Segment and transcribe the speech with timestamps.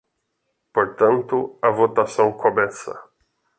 [0.73, 2.97] Portanto, a votação começa.